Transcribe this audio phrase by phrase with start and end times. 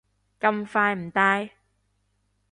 [0.39, 1.51] 咁快唔戴？